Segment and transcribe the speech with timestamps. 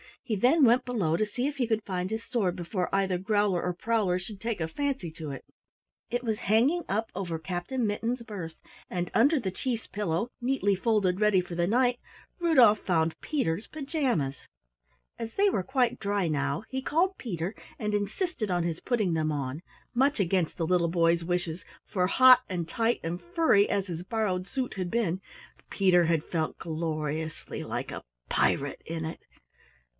[0.23, 3.61] He then went below to see if he could find his sword before either Growler
[3.61, 5.43] or Prowler should take a fancy to it.
[6.09, 8.55] It was hanging up over Captain Mittens' berth,
[8.89, 11.99] and under the Chief's pillow, neatly folded ready for the night,
[12.39, 14.47] Rudolf found Peter's pajamas.
[15.19, 19.31] As they were quite dry now, he called Peter and insisted on his putting them
[19.33, 19.61] on,
[19.93, 24.47] much against the little boy's wishes, for hot and tight and furry as his borrowed
[24.47, 25.19] suit had been,
[25.69, 29.19] Peter had felt gloriously like a pirate in it!